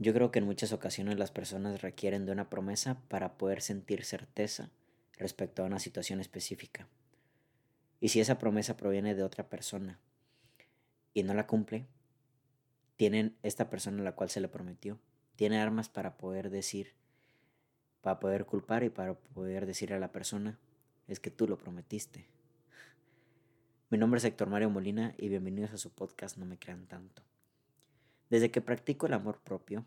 [0.00, 4.04] Yo creo que en muchas ocasiones las personas requieren de una promesa para poder sentir
[4.04, 4.70] certeza
[5.16, 6.86] respecto a una situación específica.
[8.00, 9.98] Y si esa promesa proviene de otra persona
[11.14, 11.88] y no la cumple,
[12.96, 15.00] tienen esta persona a la cual se le prometió,
[15.34, 16.94] tiene armas para poder decir,
[18.00, 20.60] para poder culpar y para poder decir a la persona,
[21.08, 22.26] es que tú lo prometiste.
[23.90, 27.22] Mi nombre es Héctor Mario Molina y bienvenidos a su podcast No me crean tanto.
[28.30, 29.86] Desde que practico el amor propio,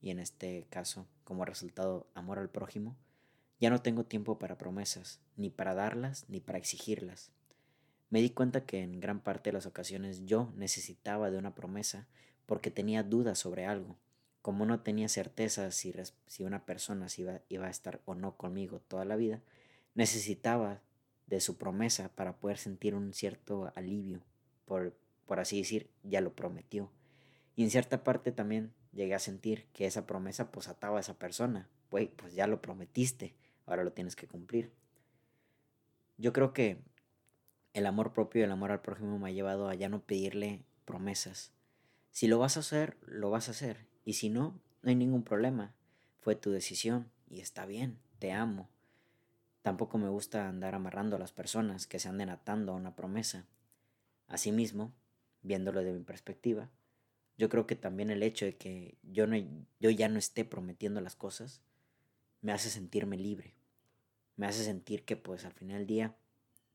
[0.00, 2.96] y en este caso, como resultado, amor al prójimo,
[3.60, 7.32] ya no tengo tiempo para promesas, ni para darlas, ni para exigirlas.
[8.10, 12.06] Me di cuenta que en gran parte de las ocasiones yo necesitaba de una promesa
[12.46, 13.98] porque tenía dudas sobre algo.
[14.42, 15.92] Como no tenía certeza si,
[16.40, 19.42] una persona iba, iba a estar o no conmigo toda la vida,
[19.94, 20.80] necesitaba
[21.26, 24.22] de su promesa para poder sentir un cierto alivio,
[24.64, 24.96] por,
[25.26, 26.90] por así decir, ya lo prometió.
[27.58, 31.18] Y en cierta parte también llegué a sentir que esa promesa pues ataba a esa
[31.18, 31.68] persona.
[31.90, 33.34] Güey, pues ya lo prometiste,
[33.66, 34.70] ahora lo tienes que cumplir.
[36.18, 36.78] Yo creo que
[37.72, 40.62] el amor propio y el amor al prójimo me ha llevado a ya no pedirle
[40.84, 41.50] promesas.
[42.12, 43.88] Si lo vas a hacer, lo vas a hacer.
[44.04, 45.74] Y si no, no hay ningún problema.
[46.20, 48.68] Fue tu decisión y está bien, te amo.
[49.62, 53.46] Tampoco me gusta andar amarrando a las personas que se anden atando a una promesa.
[54.28, 54.92] Asimismo,
[55.42, 56.70] viéndolo de mi perspectiva,
[57.38, 59.36] yo creo que también el hecho de que yo, no,
[59.80, 61.62] yo ya no esté prometiendo las cosas
[62.40, 63.54] me hace sentirme libre.
[64.36, 66.16] Me hace sentir que pues al final del día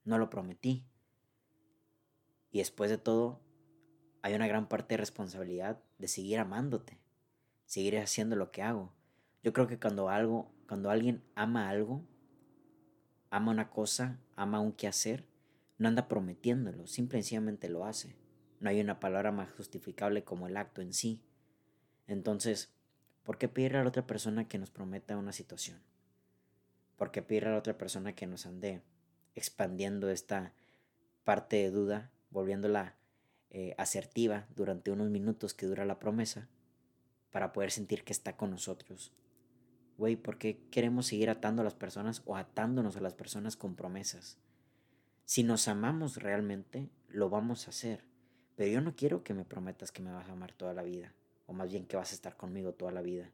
[0.03, 0.85] no lo prometí.
[2.51, 3.41] Y después de todo,
[4.21, 6.99] hay una gran parte de responsabilidad de seguir amándote,
[7.65, 8.93] seguir haciendo lo que hago.
[9.43, 12.03] Yo creo que cuando algo, cuando alguien ama algo,
[13.29, 15.25] ama una cosa, ama un quehacer,
[15.77, 18.15] no anda prometiéndolo, simplemente lo hace.
[18.63, 21.21] No hay una palabra más justificable como el acto en sí.
[22.07, 22.71] Entonces,
[23.23, 25.81] ¿por qué pedirle a la otra persona que nos prometa una situación?
[26.95, 28.81] ¿Por qué pedirle a la otra persona que nos ande
[29.35, 30.53] expandiendo esta
[31.25, 32.95] parte de duda, volviéndola
[33.49, 36.47] eh, asertiva durante unos minutos que dura la promesa,
[37.31, 39.11] para poder sentir que está con nosotros?
[39.97, 43.75] Güey, ¿por qué queremos seguir atando a las personas o atándonos a las personas con
[43.75, 44.37] promesas?
[45.25, 48.12] Si nos amamos realmente, lo vamos a hacer.
[48.55, 51.13] Pero yo no quiero que me prometas que me vas a amar toda la vida,
[51.47, 53.29] o más bien que vas a estar conmigo toda la vida,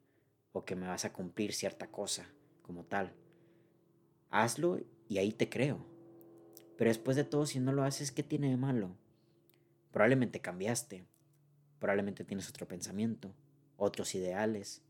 [0.53, 2.28] o que me vas a cumplir cierta cosa
[2.62, 3.12] como tal.
[4.29, 5.85] Hazlo y ahí te creo.
[6.78, 8.96] Pero después de todo, si no lo haces, ¿qué tiene de malo?
[9.91, 11.03] Probablemente cambiaste,
[11.79, 13.34] probablemente tienes otro pensamiento,
[13.75, 14.81] otros ideales,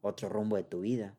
[0.00, 1.16] otro rumbo de tu vida.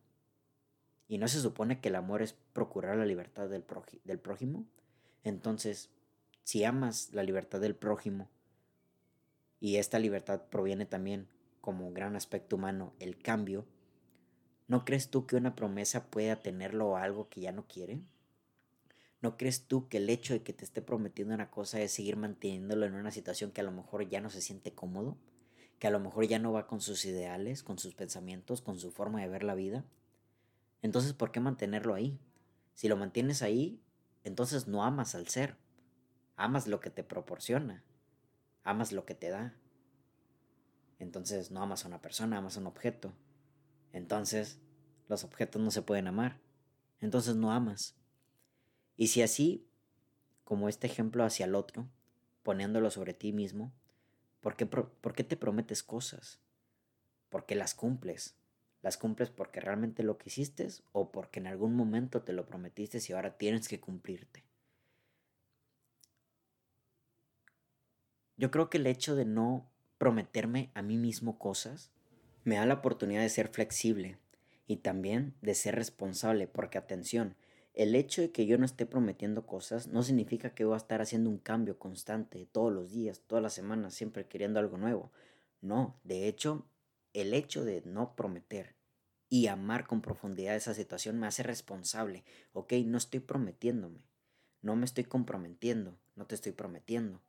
[1.07, 3.63] ¿Y no se supone que el amor es procurar la libertad del,
[4.03, 4.65] del prójimo?
[5.23, 5.91] Entonces,
[6.43, 8.29] si amas la libertad del prójimo,
[9.59, 11.27] y esta libertad proviene también
[11.61, 13.65] como gran aspecto humano el cambio,
[14.67, 18.01] ¿no crees tú que una promesa pueda tenerlo algo que ya no quiere?
[19.21, 22.17] ¿No crees tú que el hecho de que te esté prometiendo una cosa es seguir
[22.17, 25.17] manteniéndolo en una situación que a lo mejor ya no se siente cómodo?
[25.79, 28.91] ¿Que a lo mejor ya no va con sus ideales, con sus pensamientos, con su
[28.91, 29.83] forma de ver la vida?
[30.83, 32.19] Entonces, ¿por qué mantenerlo ahí?
[32.75, 33.81] Si lo mantienes ahí,
[34.23, 35.55] entonces no amas al ser,
[36.35, 37.83] amas lo que te proporciona
[38.65, 39.55] amas lo que te da.
[40.99, 43.13] Entonces no amas a una persona, amas a un objeto.
[43.93, 44.59] Entonces
[45.07, 46.39] los objetos no se pueden amar.
[46.99, 47.95] Entonces no amas.
[48.97, 49.69] Y si así,
[50.43, 51.87] como este ejemplo hacia el otro,
[52.43, 53.71] poniéndolo sobre ti mismo,
[54.41, 56.39] ¿por qué, ¿por qué te prometes cosas?
[57.29, 58.35] ¿Por qué las cumples?
[58.81, 63.13] ¿Las cumples porque realmente lo quisiste o porque en algún momento te lo prometiste y
[63.13, 64.44] ahora tienes que cumplirte?
[68.37, 71.89] Yo creo que el hecho de no prometerme a mí mismo cosas
[72.43, 74.17] me da la oportunidad de ser flexible
[74.67, 77.35] y también de ser responsable, porque atención,
[77.73, 81.01] el hecho de que yo no esté prometiendo cosas no significa que voy a estar
[81.01, 85.11] haciendo un cambio constante todos los días, todas las semanas, siempre queriendo algo nuevo.
[85.61, 86.65] No, de hecho,
[87.13, 88.75] el hecho de no prometer
[89.29, 92.25] y amar con profundidad esa situación me hace responsable.
[92.51, 94.01] Ok, no estoy prometiéndome,
[94.61, 97.21] no me estoy comprometiendo, no te estoy prometiendo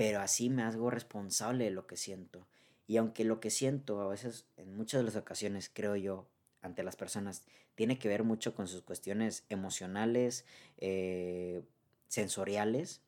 [0.00, 2.46] pero así me hago responsable de lo que siento.
[2.86, 6.26] Y aunque lo que siento a veces, en muchas de las ocasiones, creo yo,
[6.62, 7.44] ante las personas,
[7.74, 10.46] tiene que ver mucho con sus cuestiones emocionales,
[10.78, 11.66] eh,
[12.08, 13.02] sensoriales,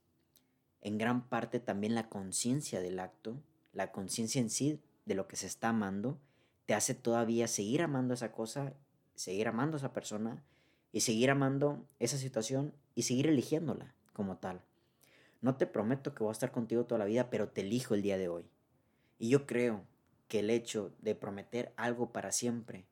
[0.82, 3.42] en gran parte también la conciencia del acto,
[3.72, 6.20] la conciencia en sí de lo que se está amando,
[6.66, 8.74] te hace todavía seguir amando esa cosa,
[9.14, 10.44] seguir amando esa persona
[10.92, 14.60] y seguir amando esa situación y seguir eligiéndola como tal.
[15.42, 18.02] No te prometo que voy a estar contigo toda la vida, pero te elijo el
[18.02, 18.48] día de hoy.
[19.18, 19.84] Y yo creo
[20.28, 22.86] que el hecho de prometer algo para siempre,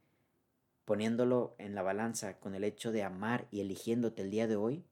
[0.84, 4.84] poniéndolo en la balanza con el hecho de amar y eligiéndote el día de hoy,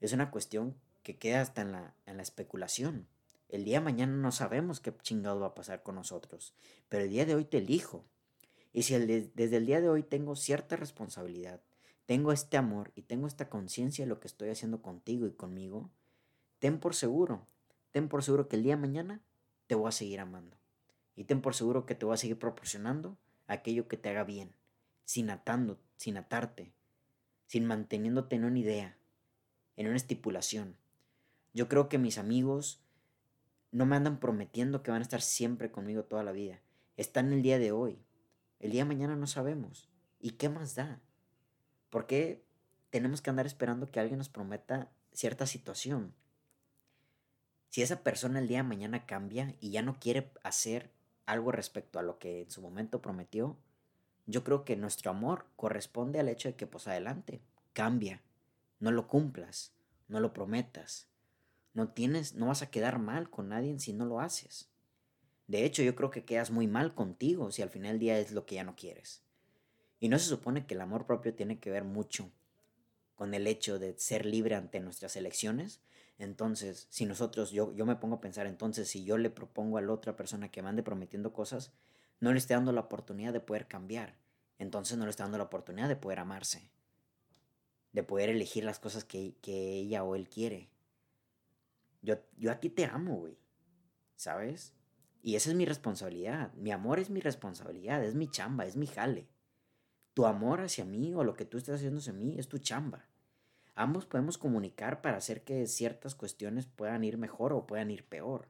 [0.00, 3.06] es una cuestión que queda hasta en la, en la especulación.
[3.50, 6.54] El día de mañana no sabemos qué chingado va a pasar con nosotros,
[6.88, 8.06] pero el día de hoy te elijo.
[8.72, 11.60] Y si desde el día de hoy tengo cierta responsabilidad,
[12.06, 15.90] tengo este amor y tengo esta conciencia de lo que estoy haciendo contigo y conmigo,
[16.58, 17.46] ten por seguro,
[17.92, 19.22] ten por seguro que el día de mañana
[19.66, 20.56] te voy a seguir amando.
[21.14, 23.16] Y ten por seguro que te voy a seguir proporcionando
[23.46, 24.54] aquello que te haga bien,
[25.04, 26.72] sin atando, sin atarte,
[27.46, 28.98] sin manteniéndote en una idea,
[29.76, 30.76] en una estipulación.
[31.54, 32.82] Yo creo que mis amigos
[33.72, 36.60] no me andan prometiendo que van a estar siempre conmigo toda la vida.
[36.96, 37.98] Están el día de hoy.
[38.58, 39.90] El día de mañana no sabemos.
[40.18, 41.00] ¿Y qué más da?
[41.90, 42.44] ¿Por qué
[42.90, 46.14] tenemos que andar esperando que alguien nos prometa cierta situación?
[47.76, 50.90] Si esa persona el día de mañana cambia y ya no quiere hacer
[51.26, 53.58] algo respecto a lo que en su momento prometió,
[54.24, 57.42] yo creo que nuestro amor corresponde al hecho de que, pues adelante,
[57.74, 58.22] cambia,
[58.80, 59.74] no lo cumplas,
[60.08, 61.08] no lo prometas,
[61.74, 64.70] no tienes, no vas a quedar mal con nadie si no lo haces.
[65.46, 68.32] De hecho, yo creo que quedas muy mal contigo si al final del día es
[68.32, 69.22] lo que ya no quieres.
[70.00, 72.30] Y no se supone que el amor propio tiene que ver mucho
[73.16, 75.82] con el hecho de ser libre ante nuestras elecciones.
[76.18, 79.82] Entonces, si nosotros, yo, yo me pongo a pensar, entonces, si yo le propongo a
[79.82, 81.72] la otra persona que me ande prometiendo cosas,
[82.20, 84.16] no le estoy dando la oportunidad de poder cambiar.
[84.58, 86.70] Entonces no le estoy dando la oportunidad de poder amarse.
[87.92, 90.70] De poder elegir las cosas que, que ella o él quiere.
[92.02, 93.38] Yo, yo a ti te amo, güey.
[94.16, 94.72] ¿Sabes?
[95.22, 96.52] Y esa es mi responsabilidad.
[96.54, 99.28] Mi amor es mi responsabilidad, es mi chamba, es mi jale.
[100.14, 103.06] Tu amor hacia mí o lo que tú estás haciendo hacia mí es tu chamba.
[103.78, 108.48] Ambos podemos comunicar para hacer que ciertas cuestiones puedan ir mejor o puedan ir peor.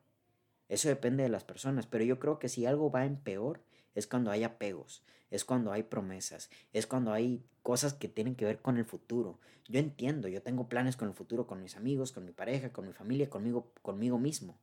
[0.68, 3.60] Eso depende de las personas, pero yo creo que si algo va en peor
[3.96, 5.02] es cuando hay apegos,
[5.32, 9.40] es cuando hay promesas, es cuando hay cosas que tienen que ver con el futuro.
[9.66, 12.86] Yo entiendo, yo tengo planes con el futuro, con mis amigos, con mi pareja, con
[12.86, 14.56] mi familia, conmigo, conmigo mismo.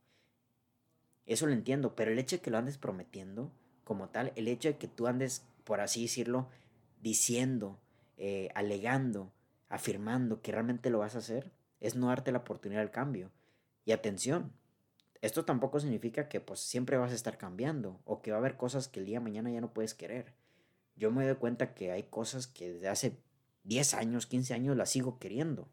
[1.26, 3.50] Eso lo entiendo, pero el hecho de que lo andes prometiendo
[3.84, 6.48] como tal, el hecho de que tú andes, por así decirlo,
[7.02, 7.78] diciendo,
[8.16, 9.30] eh, alegando,
[9.74, 11.50] afirmando que realmente lo vas a hacer,
[11.80, 13.32] es no darte la oportunidad al cambio.
[13.84, 14.52] Y atención,
[15.20, 18.56] esto tampoco significa que pues siempre vas a estar cambiando o que va a haber
[18.56, 20.32] cosas que el día de mañana ya no puedes querer.
[20.94, 23.18] Yo me doy cuenta que hay cosas que desde hace
[23.64, 25.68] 10 años, 15 años las sigo queriendo.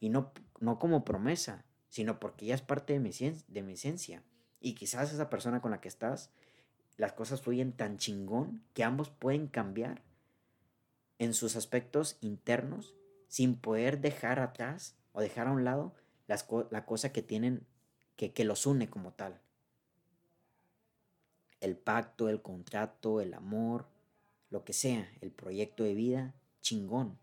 [0.00, 4.22] Y no, no como promesa, sino porque ya es parte de mi, de mi esencia.
[4.58, 6.30] Y quizás esa persona con la que estás,
[6.96, 10.02] las cosas fluyen tan chingón que ambos pueden cambiar
[11.18, 12.94] en sus aspectos internos
[13.34, 15.92] sin poder dejar atrás o dejar a un lado
[16.28, 17.66] las la cosa que tienen,
[18.14, 19.40] que, que los une como tal.
[21.58, 23.88] El pacto, el contrato, el amor,
[24.50, 27.18] lo que sea, el proyecto de vida, chingón.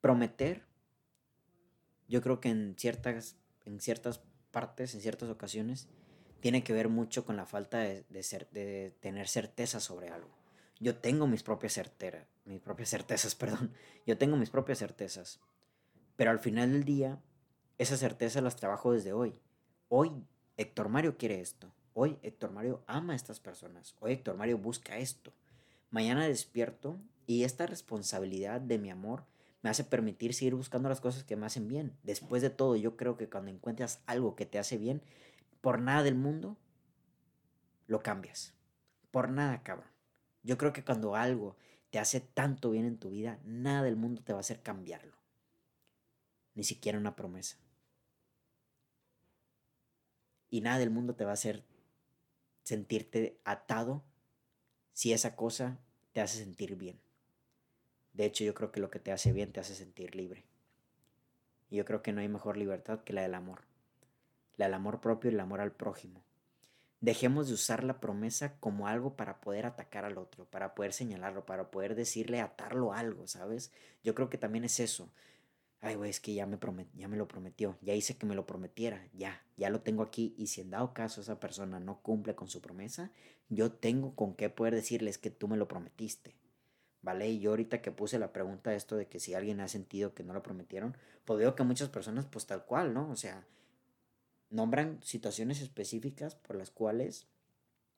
[0.00, 0.64] Prometer,
[2.06, 3.34] yo creo que en ciertas,
[3.64, 4.20] en ciertas
[4.52, 5.88] partes, en ciertas ocasiones,
[6.38, 10.37] tiene que ver mucho con la falta de, ser, de tener certeza sobre algo.
[10.80, 13.72] Yo tengo mis propias certeras, mis propias certezas, perdón.
[14.06, 15.40] Yo tengo mis propias certezas.
[16.16, 17.20] Pero al final del día,
[17.78, 19.38] esas certezas las trabajo desde hoy.
[19.88, 20.24] Hoy
[20.56, 21.72] Héctor Mario quiere esto.
[21.94, 23.96] Hoy Héctor Mario ama a estas personas.
[24.00, 25.32] Hoy Héctor Mario busca esto.
[25.90, 29.24] Mañana despierto y esta responsabilidad de mi amor
[29.62, 31.96] me hace permitir seguir buscando las cosas que me hacen bien.
[32.02, 35.02] Después de todo, yo creo que cuando encuentras algo que te hace bien,
[35.60, 36.56] por nada del mundo,
[37.86, 38.54] lo cambias.
[39.10, 39.97] Por nada, cabrón.
[40.42, 41.56] Yo creo que cuando algo
[41.90, 45.16] te hace tanto bien en tu vida, nada del mundo te va a hacer cambiarlo.
[46.54, 47.56] Ni siquiera una promesa.
[50.50, 51.64] Y nada del mundo te va a hacer
[52.62, 54.02] sentirte atado
[54.92, 55.78] si esa cosa
[56.12, 57.00] te hace sentir bien.
[58.12, 60.44] De hecho, yo creo que lo que te hace bien te hace sentir libre.
[61.70, 63.62] Y yo creo que no hay mejor libertad que la del amor.
[64.56, 66.24] La del amor propio y el amor al prójimo.
[67.00, 71.46] Dejemos de usar la promesa como algo para poder atacar al otro, para poder señalarlo,
[71.46, 73.72] para poder decirle, atarlo algo, ¿sabes?
[74.02, 75.12] Yo creo que también es eso.
[75.80, 76.58] Ay, güey, es que ya me,
[76.94, 80.34] ya me lo prometió, ya hice que me lo prometiera, ya, ya lo tengo aquí.
[80.36, 83.12] Y si en dado caso esa persona no cumple con su promesa,
[83.48, 86.34] yo tengo con qué poder decirles que tú me lo prometiste.
[87.00, 87.28] ¿Vale?
[87.28, 90.24] Y yo ahorita que puse la pregunta esto de que si alguien ha sentido que
[90.24, 93.08] no lo prometieron, pues veo que muchas personas pues tal cual, ¿no?
[93.10, 93.46] O sea,
[94.50, 97.26] nombran situaciones específicas por las cuales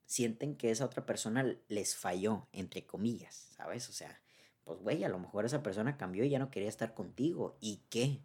[0.07, 3.89] sienten que esa otra persona les falló, entre comillas, ¿sabes?
[3.89, 4.21] O sea,
[4.65, 7.57] pues güey, a lo mejor esa persona cambió y ya no quería estar contigo.
[7.61, 8.21] ¿Y qué?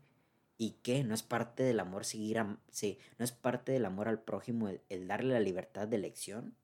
[0.58, 1.04] ¿Y qué?
[1.04, 2.58] ¿No es parte del amor seguir a...
[2.72, 6.56] Sí, ¿No es parte del amor al prójimo el, darle la libertad de elección?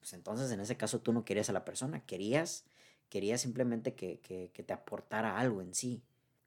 [0.00, 2.66] pues entonces en ese caso tú no querías a la persona, querías,
[3.08, 6.02] querías simplemente que, que, que te aportara algo en sí.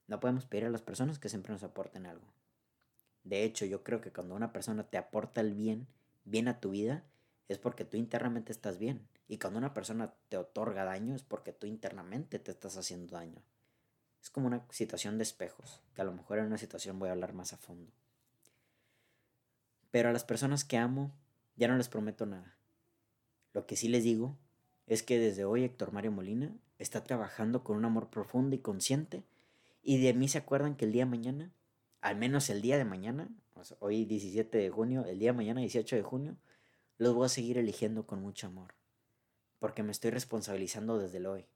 [0.05, 2.36] No podemos pedir a las personas que siempre nos aporten algo.
[3.27, 5.85] De hecho, yo creo que cuando una persona te aporta el bien,
[6.23, 7.03] bien a tu vida,
[7.49, 9.05] es porque tú internamente estás bien.
[9.27, 13.41] Y cuando una persona te otorga daño, es porque tú internamente te estás haciendo daño.
[14.21, 17.11] Es como una situación de espejos, que a lo mejor en una situación voy a
[17.11, 17.91] hablar más a fondo.
[19.91, 21.11] Pero a las personas que amo,
[21.57, 22.55] ya no les prometo nada.
[23.53, 24.37] Lo que sí les digo
[24.85, 29.25] es que desde hoy Héctor Mario Molina está trabajando con un amor profundo y consciente
[29.83, 31.51] y de mí se acuerdan que el día de mañana,
[32.01, 33.29] al menos el día de mañana,
[33.79, 36.37] hoy 17 de junio, el día de mañana 18 de junio,
[36.97, 38.73] los voy a seguir eligiendo con mucho amor,
[39.59, 41.47] porque me estoy responsabilizando desde el hoy.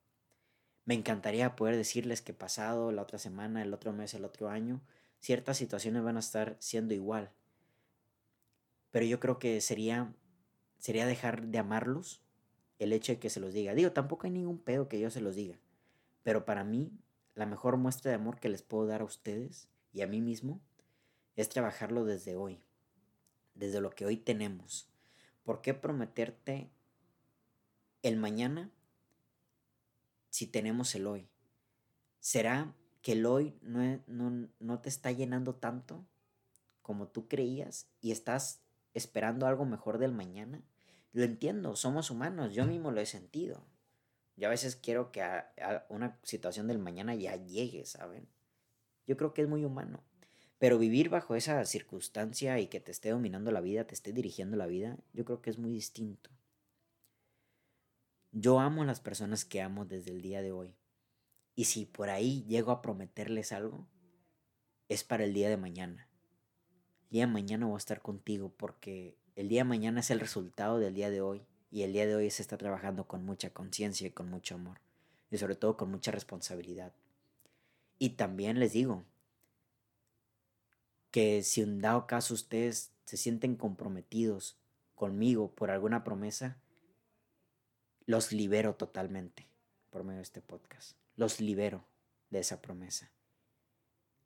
[0.85, 4.81] Me encantaría poder decirles que pasado, la otra semana, el otro mes, el otro año,
[5.19, 7.31] ciertas situaciones van a estar siendo igual.
[8.89, 10.13] Pero yo creo que sería,
[10.79, 12.21] sería dejar de amarlos
[12.79, 13.75] el hecho de que se los diga.
[13.75, 15.59] Digo, tampoco hay ningún pedo que yo se los diga.
[16.23, 16.91] Pero para mí,
[17.35, 20.61] la mejor muestra de amor que les puedo dar a ustedes y a mí mismo
[21.35, 22.61] es trabajarlo desde hoy,
[23.55, 24.89] desde lo que hoy tenemos.
[25.43, 26.69] ¿Por qué prometerte
[28.03, 28.71] el mañana
[30.29, 31.27] si tenemos el hoy?
[32.19, 36.05] ¿Será que el hoy no, no, no te está llenando tanto
[36.81, 38.61] como tú creías y estás
[38.93, 40.61] esperando algo mejor del mañana?
[41.13, 43.65] Lo entiendo, somos humanos, yo mismo lo he sentido.
[44.37, 48.27] Yo a veces quiero que a, una situación del mañana ya llegue, ¿saben?
[49.07, 50.03] Yo creo que es muy humano.
[50.61, 54.57] Pero vivir bajo esa circunstancia y que te esté dominando la vida, te esté dirigiendo
[54.57, 56.29] la vida, yo creo que es muy distinto.
[58.31, 60.75] Yo amo a las personas que amo desde el día de hoy.
[61.55, 63.87] Y si por ahí llego a prometerles algo,
[64.87, 66.07] es para el día de mañana.
[67.05, 70.19] El día de mañana voy a estar contigo porque el día de mañana es el
[70.19, 71.41] resultado del día de hoy.
[71.71, 74.79] Y el día de hoy se está trabajando con mucha conciencia y con mucho amor.
[75.29, 76.93] Y sobre todo con mucha responsabilidad.
[78.01, 79.05] Y también les digo
[81.11, 84.57] que si en dado caso ustedes se sienten comprometidos
[84.95, 86.57] conmigo por alguna promesa,
[88.07, 89.47] los libero totalmente
[89.91, 90.97] por medio de este podcast.
[91.15, 91.85] Los libero
[92.31, 93.11] de esa promesa.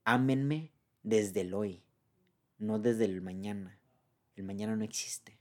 [0.05, 0.71] Ámenme
[1.03, 1.83] desde el hoy,
[2.57, 3.77] no desde el mañana.
[4.37, 5.37] El mañana no existe.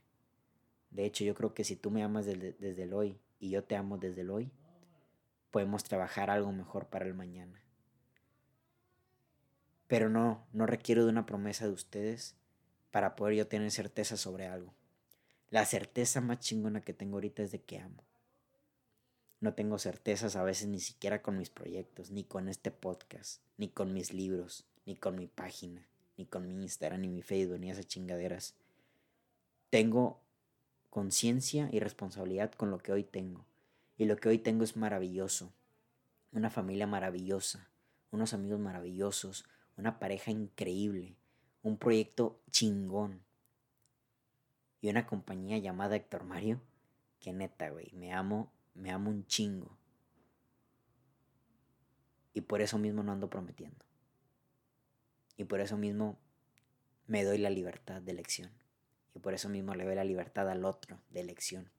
[0.89, 3.77] De hecho, yo creo que si tú me amas desde, el hoy y yo te
[3.77, 4.51] amo desde el hoy,
[5.51, 7.64] podemos trabajar algo mejor para el mañana.
[9.95, 12.35] Pero no, no requiero de una promesa de ustedes
[12.91, 14.73] para poder yo tener certeza sobre algo.
[15.49, 18.03] La certeza más chingona que tengo ahorita es de que amo.
[19.39, 23.69] No tengo certezas a veces ni siquiera con mis proyectos, ni con este podcast, ni
[23.69, 25.87] con mis libros, ni con mi página,
[26.17, 28.53] ni con mi Instagram, ni mi Facebook, ni esas chingaderas.
[29.69, 30.19] Tengo
[30.89, 33.45] conciencia y responsabilidad con lo que hoy tengo.
[33.97, 35.53] Y lo que hoy tengo es maravilloso.
[36.33, 37.69] Una familia maravillosa,
[38.11, 39.45] unos amigos maravillosos,
[39.77, 41.15] una pareja increíble,
[41.63, 43.23] un proyecto chingón.
[44.81, 46.61] Y una compañía llamada Héctor Mario,
[47.19, 49.75] que neta, güey, me amo, me amo un chingo.
[52.33, 53.83] Y por eso mismo no ando prometiendo.
[55.37, 56.19] Y por eso mismo
[57.07, 58.51] me doy la libertad de elección.
[59.13, 61.71] Y por eso mismo le doy la libertad al otro de elección.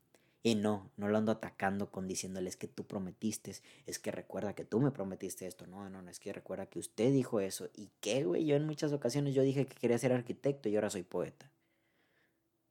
[0.46, 4.64] Y no, no lo ando atacando con diciéndoles que tú prometiste, es que recuerda que
[4.64, 5.66] tú me prometiste esto.
[5.66, 7.68] No, no, no, es que recuerda que usted dijo eso.
[7.74, 8.46] ¿Y qué, güey?
[8.46, 11.50] Yo en muchas ocasiones yo dije que quería ser arquitecto y ahora soy poeta.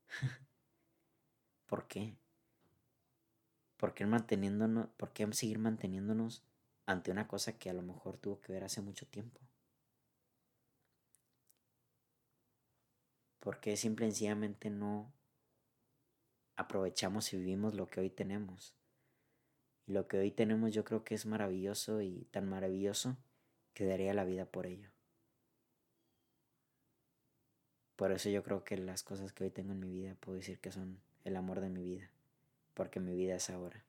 [1.68, 2.16] ¿Por qué?
[3.76, 6.44] ¿Por qué, manteniéndonos, ¿Por qué seguir manteniéndonos
[6.86, 9.42] ante una cosa que a lo mejor tuvo que ver hace mucho tiempo?
[13.42, 15.14] porque simple y sencillamente no
[16.56, 18.76] aprovechamos y vivimos lo que hoy tenemos.
[19.88, 23.18] Y lo que hoy tenemos yo creo que es maravilloso y tan maravilloso
[23.74, 24.90] que daría la vida por ello.
[27.96, 30.60] Por eso yo creo que las cosas que hoy tengo en mi vida puedo decir
[30.60, 32.12] que son el amor de mi vida,
[32.74, 33.86] porque mi vida es ahora.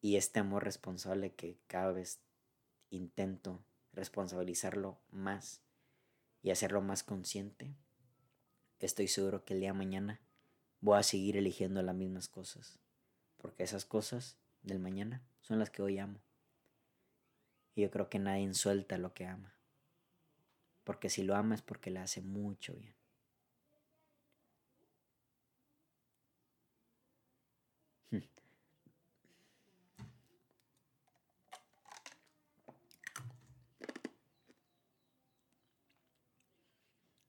[0.00, 2.20] Y este amor responsable que cada vez
[2.90, 5.62] intento responsabilizarlo más
[6.42, 7.74] y hacerlo más consciente,
[8.78, 10.20] estoy seguro que el día mañana
[10.80, 12.78] voy a seguir eligiendo las mismas cosas.
[13.36, 16.20] Porque esas cosas del mañana son las que hoy amo.
[17.74, 19.54] Y yo creo que nadie suelta lo que ama.
[20.84, 22.94] Porque si lo ama es porque le hace mucho bien.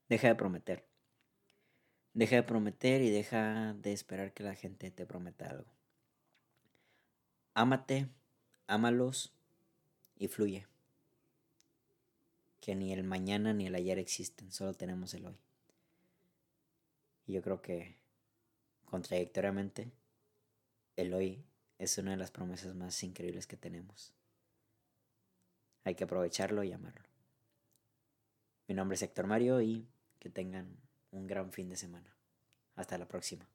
[0.08, 0.87] Deja de prometer.
[2.18, 5.70] Deja de prometer y deja de esperar que la gente te prometa algo.
[7.54, 8.08] Ámate,
[8.66, 9.32] ámalos
[10.16, 10.66] y fluye.
[12.60, 15.38] Que ni el mañana ni el ayer existen, solo tenemos el hoy.
[17.24, 17.94] Y yo creo que,
[18.86, 19.92] contradictoriamente,
[20.96, 21.44] el hoy
[21.78, 24.12] es una de las promesas más increíbles que tenemos.
[25.84, 27.06] Hay que aprovecharlo y amarlo.
[28.66, 29.86] Mi nombre es Héctor Mario y
[30.18, 32.16] que tengan un gran fin de semana.
[32.74, 33.48] Hasta la próxima.